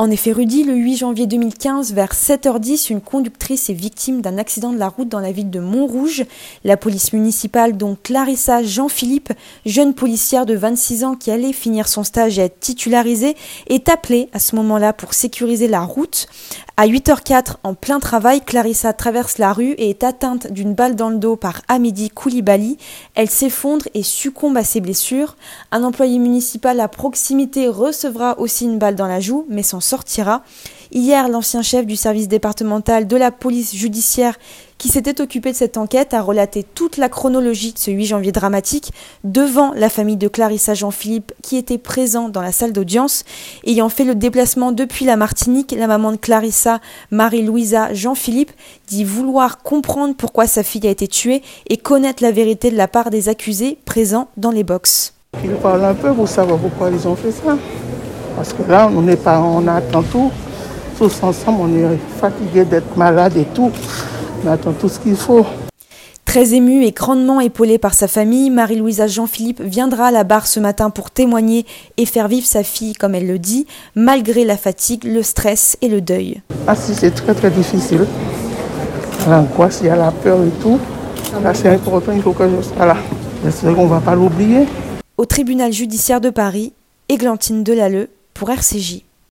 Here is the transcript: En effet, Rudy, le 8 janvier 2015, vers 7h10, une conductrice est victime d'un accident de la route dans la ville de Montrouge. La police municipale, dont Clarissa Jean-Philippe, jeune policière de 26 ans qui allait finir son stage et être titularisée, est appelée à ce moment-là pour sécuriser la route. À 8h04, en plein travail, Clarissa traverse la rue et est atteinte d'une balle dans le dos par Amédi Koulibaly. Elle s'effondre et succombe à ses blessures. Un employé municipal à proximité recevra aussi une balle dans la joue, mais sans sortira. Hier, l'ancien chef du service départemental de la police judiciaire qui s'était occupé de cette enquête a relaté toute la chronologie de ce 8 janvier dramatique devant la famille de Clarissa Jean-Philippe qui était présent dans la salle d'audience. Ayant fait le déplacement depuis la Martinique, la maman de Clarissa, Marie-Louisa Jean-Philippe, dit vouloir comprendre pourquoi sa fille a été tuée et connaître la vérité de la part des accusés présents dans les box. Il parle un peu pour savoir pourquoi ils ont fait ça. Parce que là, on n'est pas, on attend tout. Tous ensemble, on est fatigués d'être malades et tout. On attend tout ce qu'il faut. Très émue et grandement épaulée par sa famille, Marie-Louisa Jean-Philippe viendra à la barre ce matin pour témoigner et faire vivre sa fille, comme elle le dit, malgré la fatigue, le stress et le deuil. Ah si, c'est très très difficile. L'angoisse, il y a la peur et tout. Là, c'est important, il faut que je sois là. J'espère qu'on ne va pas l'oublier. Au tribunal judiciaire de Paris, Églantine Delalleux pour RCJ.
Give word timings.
En 0.00 0.12
effet, 0.12 0.30
Rudy, 0.30 0.62
le 0.62 0.76
8 0.76 0.96
janvier 0.98 1.26
2015, 1.26 1.92
vers 1.92 2.12
7h10, 2.12 2.92
une 2.92 3.00
conductrice 3.00 3.68
est 3.68 3.74
victime 3.74 4.20
d'un 4.20 4.38
accident 4.38 4.72
de 4.72 4.78
la 4.78 4.86
route 4.86 5.08
dans 5.08 5.18
la 5.18 5.32
ville 5.32 5.50
de 5.50 5.58
Montrouge. 5.58 6.24
La 6.62 6.76
police 6.76 7.12
municipale, 7.12 7.76
dont 7.76 7.96
Clarissa 8.00 8.62
Jean-Philippe, 8.62 9.32
jeune 9.66 9.94
policière 9.94 10.46
de 10.46 10.54
26 10.54 11.02
ans 11.02 11.16
qui 11.16 11.32
allait 11.32 11.52
finir 11.52 11.88
son 11.88 12.04
stage 12.04 12.38
et 12.38 12.42
être 12.42 12.60
titularisée, 12.60 13.34
est 13.66 13.88
appelée 13.88 14.28
à 14.32 14.38
ce 14.38 14.54
moment-là 14.54 14.92
pour 14.92 15.14
sécuriser 15.14 15.66
la 15.66 15.80
route. 15.80 16.28
À 16.76 16.86
8h04, 16.86 17.56
en 17.64 17.74
plein 17.74 17.98
travail, 17.98 18.40
Clarissa 18.40 18.92
traverse 18.92 19.38
la 19.38 19.52
rue 19.52 19.72
et 19.72 19.90
est 19.90 20.04
atteinte 20.04 20.52
d'une 20.52 20.74
balle 20.74 20.94
dans 20.94 21.10
le 21.10 21.16
dos 21.16 21.34
par 21.34 21.62
Amédi 21.66 22.08
Koulibaly. 22.08 22.78
Elle 23.16 23.28
s'effondre 23.28 23.86
et 23.94 24.04
succombe 24.04 24.56
à 24.56 24.62
ses 24.62 24.80
blessures. 24.80 25.36
Un 25.72 25.82
employé 25.82 26.20
municipal 26.20 26.78
à 26.78 26.86
proximité 26.86 27.66
recevra 27.66 28.38
aussi 28.38 28.64
une 28.64 28.78
balle 28.78 28.94
dans 28.94 29.08
la 29.08 29.18
joue, 29.18 29.44
mais 29.48 29.64
sans 29.64 29.80
sortira. 29.88 30.42
Hier, 30.92 31.28
l'ancien 31.28 31.62
chef 31.62 31.86
du 31.86 31.96
service 31.96 32.28
départemental 32.28 33.06
de 33.06 33.16
la 33.16 33.30
police 33.30 33.74
judiciaire 33.74 34.38
qui 34.78 34.88
s'était 34.88 35.20
occupé 35.20 35.50
de 35.50 35.56
cette 35.56 35.76
enquête 35.76 36.14
a 36.14 36.22
relaté 36.22 36.62
toute 36.62 36.96
la 36.96 37.08
chronologie 37.08 37.72
de 37.72 37.78
ce 37.78 37.90
8 37.90 38.06
janvier 38.06 38.32
dramatique 38.32 38.92
devant 39.24 39.72
la 39.74 39.88
famille 39.88 40.16
de 40.16 40.28
Clarissa 40.28 40.74
Jean-Philippe 40.74 41.32
qui 41.42 41.56
était 41.56 41.78
présent 41.78 42.28
dans 42.28 42.40
la 42.40 42.52
salle 42.52 42.72
d'audience. 42.72 43.24
Ayant 43.66 43.88
fait 43.88 44.04
le 44.04 44.14
déplacement 44.14 44.72
depuis 44.72 45.04
la 45.04 45.16
Martinique, 45.16 45.74
la 45.76 45.88
maman 45.88 46.12
de 46.12 46.16
Clarissa, 46.16 46.80
Marie-Louisa 47.10 47.92
Jean-Philippe, 47.92 48.52
dit 48.86 49.04
vouloir 49.04 49.58
comprendre 49.58 50.14
pourquoi 50.16 50.46
sa 50.46 50.62
fille 50.62 50.86
a 50.86 50.90
été 50.90 51.08
tuée 51.08 51.42
et 51.68 51.76
connaître 51.76 52.22
la 52.22 52.30
vérité 52.30 52.70
de 52.70 52.76
la 52.76 52.88
part 52.88 53.10
des 53.10 53.28
accusés 53.28 53.78
présents 53.84 54.28
dans 54.36 54.52
les 54.52 54.64
box. 54.64 55.14
Il 55.44 55.50
parle 55.56 55.84
un 55.84 55.94
peu 55.94 56.14
pour 56.14 56.28
savoir 56.28 56.58
pourquoi 56.58 56.90
ils 56.90 57.06
ont 57.06 57.16
fait 57.16 57.32
ça. 57.32 57.58
Parce 58.38 58.52
que 58.52 58.70
là, 58.70 58.88
on 58.94 59.02
n'est 59.02 59.16
pas, 59.16 59.40
on 59.40 59.66
attend 59.66 60.04
tout. 60.04 60.30
Tous 60.96 61.12
ensemble, 61.24 61.58
on 61.62 61.76
est 61.76 61.98
fatigués 62.20 62.64
d'être 62.64 62.96
malades 62.96 63.36
et 63.36 63.46
tout. 63.52 63.72
On 64.44 64.48
attend 64.48 64.70
tout 64.70 64.88
ce 64.88 65.00
qu'il 65.00 65.16
faut. 65.16 65.44
Très 66.24 66.54
émue 66.54 66.84
et 66.84 66.92
grandement 66.92 67.40
épaulée 67.40 67.78
par 67.78 67.94
sa 67.94 68.06
famille, 68.06 68.50
Marie-Louisa 68.50 69.08
Jean-Philippe 69.08 69.60
viendra 69.60 70.06
à 70.06 70.10
la 70.12 70.22
barre 70.22 70.46
ce 70.46 70.60
matin 70.60 70.90
pour 70.90 71.10
témoigner 71.10 71.66
et 71.96 72.06
faire 72.06 72.28
vivre 72.28 72.46
sa 72.46 72.62
fille, 72.62 72.92
comme 72.92 73.16
elle 73.16 73.26
le 73.26 73.40
dit, 73.40 73.66
malgré 73.96 74.44
la 74.44 74.56
fatigue, 74.56 75.02
le 75.02 75.24
stress 75.24 75.76
et 75.82 75.88
le 75.88 76.00
deuil. 76.00 76.40
Ah 76.68 76.76
si, 76.76 76.94
c'est 76.94 77.10
très 77.10 77.34
très 77.34 77.50
difficile. 77.50 78.06
L'angoisse, 79.28 79.80
il 79.82 79.88
y 79.88 79.90
a 79.90 79.96
la 79.96 80.12
peur 80.12 80.38
et 80.44 80.62
tout. 80.62 80.78
Là, 81.42 81.52
c'est 81.54 81.70
important, 81.70 82.12
il 82.14 82.22
faut 82.22 82.30
que 82.30 82.44
je 82.48 82.62
sois 82.62 82.86
là. 82.86 82.98
J'espère 83.44 83.74
qu'on 83.74 83.86
ne 83.86 83.90
va 83.90 84.00
pas 84.00 84.14
l'oublier. 84.14 84.68
Au 85.16 85.24
tribunal 85.24 85.72
judiciaire 85.72 86.20
de 86.20 86.30
Paris, 86.30 86.72
Églantine 87.08 87.64
Delalleux 87.64 88.10
pour 88.38 88.50
RCJ. 88.50 89.02